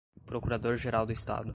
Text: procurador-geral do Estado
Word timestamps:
procurador-geral 0.25 1.05
do 1.05 1.11
Estado 1.11 1.49